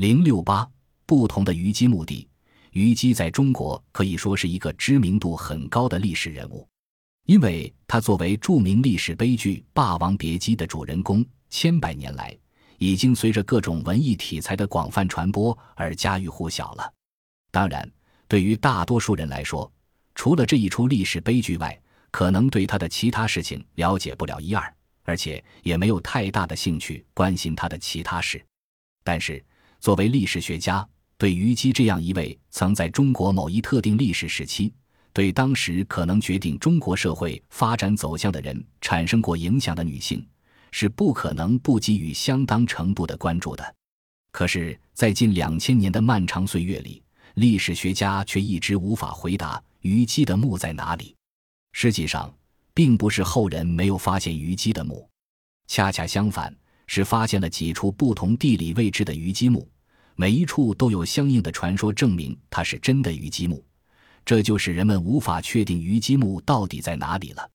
[0.00, 0.66] 零六八
[1.04, 2.26] 不同的虞姬墓地。
[2.72, 6.66] 虞姬在中国可以说是一个知名度很高的历史人物，
[7.26, 12.34] 因为他作为著名历史悲剧《霸王别姬》的主人公，千百年来
[12.78, 16.92] 已经随着各种文艺题材的广泛传播而家喻户晓了。
[17.50, 17.86] 当然，
[18.26, 19.70] 对于大多数人来说，
[20.14, 21.78] 除了这一出历史悲剧外，
[22.10, 28.42] 可能对他的其他事情了解不了一二，而且也没有太大的兴趣关心他的其他事。
[29.04, 29.44] 但是，
[29.80, 30.86] 作为历史学家，
[31.16, 34.72] 对虞姬这样一位曾在中国某一特定历史时期，
[35.14, 40.24] 对当时可能决定中国社会发展走向的人产生过影响的女性，
[40.70, 43.74] 是不可能不给予相当程度的关注的。
[44.32, 47.02] 可是，在近两千年的漫长岁月里，
[47.34, 51.16] 历史学家却一直无法回答虞姬的墓在哪里。
[51.72, 52.32] 实际上，
[52.74, 55.08] 并不是后人没有发现虞姬的墓，
[55.66, 56.54] 恰恰相反，
[56.86, 59.68] 是发现了几处不同地理位置的虞姬墓，
[60.20, 63.64] 每一处都有相应的传说证明它是真的虞姬墓，
[64.22, 67.50] 这就使人们无法确定虞姬墓到底在哪里了。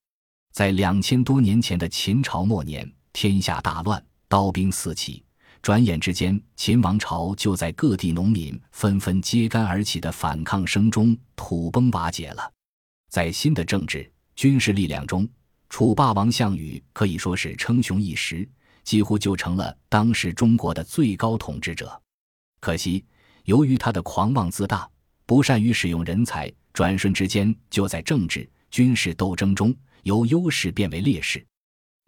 [0.51, 5.23] 在两千多年前的秦朝末年，天下大乱，刀兵四起，
[5.61, 12.51] 转眼之间，秦王朝就在各地农民纷纷揭竿而起的反抗声中土崩瓦解了。
[13.11, 15.29] 在新的政治军事力量中，
[15.69, 18.49] 楚霸王项羽可以说是称雄一时，
[18.83, 22.01] 几乎就成了当时中国的最高统治者。
[22.65, 23.05] 可惜，
[23.43, 24.89] 由于他的狂妄自大，
[25.27, 31.45] 不善于使用人才，转瞬之间就在政治军事斗争中由优势变为劣势，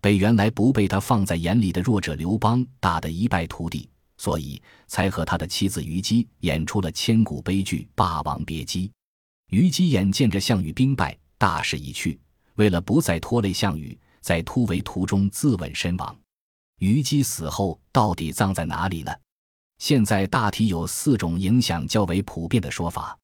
[0.02, 8.88] 被原来不被他放在眼里的弱者刘邦打得一败涂地，所以才和他的妻子虞姬演出了千古悲剧《霸王别姬》。
[9.52, 12.20] 虞姬眼见着项羽兵败，大势已去，
[12.56, 16.18] 为了不再拖累项羽，在突围途中自刎身亡。
[16.80, 19.14] 虞姬死后到底葬在哪里呢？
[19.78, 23.18] 现在大体有四种影响较为普遍的说法。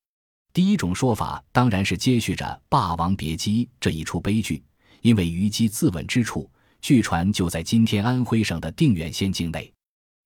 [0.54, 4.64] 第一种说法当然是接续着《霸王别姬》这一出悲剧，
[5.02, 6.50] 因为虞姬自刎之处，
[6.80, 9.74] 据传就在今天安徽省的定远县境内，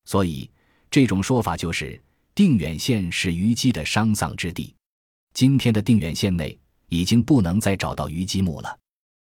[0.05, 0.49] 所以
[0.91, 2.01] 这种说法就是
[2.35, 4.75] 定远县是虞姬的丧葬之地。
[5.33, 8.77] 今天的定远县内已经不能再找到虞姬墓了，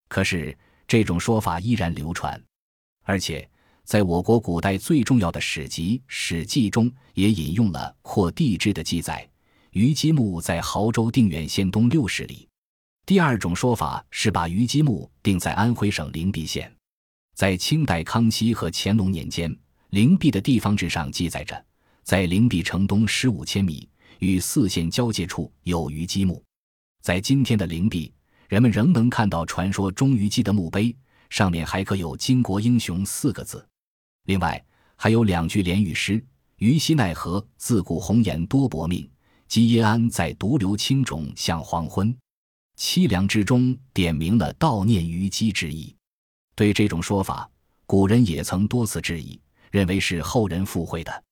[0.09, 0.57] 可是
[0.87, 2.39] 这种说法依然流传，
[3.05, 3.49] 而且
[3.85, 9.29] 在我国古代最重要的史籍《史记》中也引用了扩地志的记载：
[9.73, 12.49] 虞姬墓在亳州定远县东六十里。
[13.07, 16.73] 第二种说法是把虞姬墓定在安徽省灵璧县，
[17.35, 19.55] 在清代康熙和乾隆年间，
[19.91, 21.65] 灵璧的地方志上记载着，
[22.05, 23.89] 在灵璧城东十五千米。
[24.21, 26.45] 与四县交界处有虞姬墓，
[27.01, 28.13] 在今天的灵璧，
[28.51, 30.95] 人们仍能看到传说中虞姬的墓碑，
[31.31, 33.67] 上面还刻有“巾帼英雄”四个字。
[34.25, 34.63] 另外，
[34.97, 36.23] 还有两句联语诗
[36.59, 39.09] ：“虞兮奈何，自古红颜多薄命。
[39.49, 42.17] 姬耶安在，独留青冢向黄昏。”
[42.79, 45.95] 凄凉之中点明了悼念虞姬之意。
[46.55, 47.51] 对这种说法，
[47.87, 51.25] 古人也曾多次质疑，认为是后人附会的。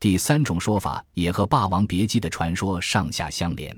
[0.00, 3.76] 第三种说法也和《霸王别姬》的传说上下相连。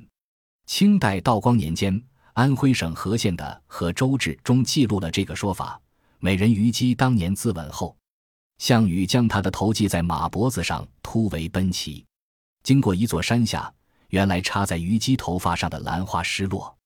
[0.67, 2.01] 清代道光年间，
[2.35, 5.81] 安徽省和县的《和州志》中记录了这个说法：
[6.19, 7.97] 美人虞姬当年自刎后，
[8.61, 12.05] 项羽将他的头系在马脖子上，突围奔袭。
[12.63, 13.73] 经过一座山下，
[14.11, 16.77] 原来插在虞姬头发上的兰花失落，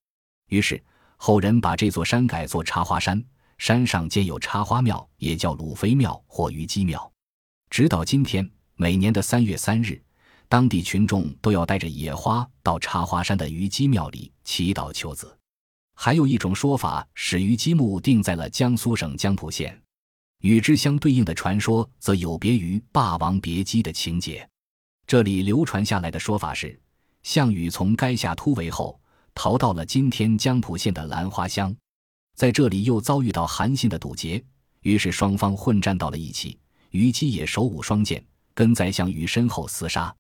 [0.51, 0.81] 于是
[1.17, 3.21] 后人把这座山改作插花山，
[3.59, 7.13] 山上建有插花庙，也叫鲁妃庙或虞姬庙。
[7.69, 8.49] 直到今天。
[8.77, 10.03] 每年的三月三日，
[10.49, 15.39] 当地群众都要带着野花到插花山的虞姬庙里祈祷求子。
[15.95, 19.81] 还有一种说法使虞姬墓定在了江苏省江浦县，
[20.45, 24.47] 与之相对应的传说则有别于《霸王别姬》的情节。
[25.07, 26.79] 这里流传下来的说法是，
[27.23, 29.01] 项羽从垓下突围后，
[29.35, 31.75] 逃到了今天江浦县的兰花乡，
[32.35, 34.45] 在这里又遭遇到韩信的堵截，
[34.83, 36.59] 于是双方混战到了一起，
[36.91, 38.23] 虞姬也手舞双剑。
[38.53, 40.15] 跟在项羽身后厮杀，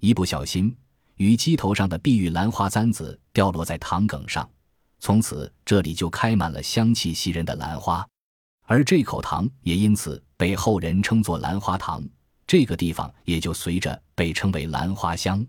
[0.00, 0.76] 一不小心，
[1.14, 4.50] 虞姬头上的碧玉兰花簪子掉落在塘埂上，
[4.98, 8.04] 从此这里就开满了香气袭人的兰花，
[8.70, 12.08] 而这口塘也因此被后人称作兰花塘。
[12.46, 15.44] 这个地方也就随着被称为兰花乡。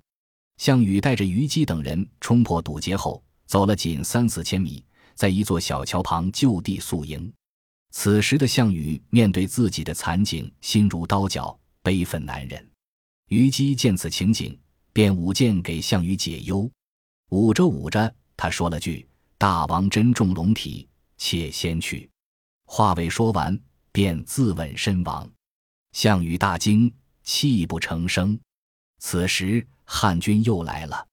[0.57, 4.83] 项羽带着虞姬等人冲破堵截后，走了仅三四千米，
[5.13, 7.31] 在一座小桥旁就地宿营。
[7.91, 11.55] 此时的项羽面对自己的惨景，心如刀绞。
[11.83, 12.67] 悲愤难忍，
[13.27, 14.57] 虞姬见此情景，
[14.93, 16.67] 便舞剑给项羽解忧。
[17.29, 19.07] 舞着舞着，他说了句
[19.37, 22.09] ：“大王珍重龙体，且先去。”
[22.73, 23.59] 话未说完，
[23.91, 25.29] 便自刎身亡。
[25.91, 26.89] 项羽大惊，
[27.21, 28.39] 泣不成声。
[28.97, 31.05] 此时汉军又来了，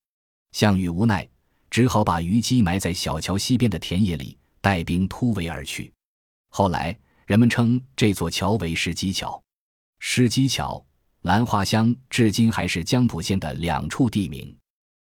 [0.53, 1.29] 项羽无奈，
[1.69, 5.93] 只好把虞姬埋在小桥西边的田野里，带兵突围而去。
[6.51, 6.97] 后来
[7.27, 9.43] 人们称这座桥为石矶桥。
[9.99, 10.87] 石矶桥、
[11.23, 14.57] 兰花乡至今还是江浦县的两处地名。